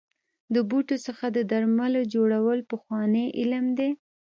د 0.53 0.55
بوټو 0.69 0.97
څخه 1.05 1.25
د 1.31 1.37
درملو 1.51 2.01
جوړول 2.13 2.59
پخوانی 2.71 3.25
علم 3.39 3.65
دی. 3.77 3.89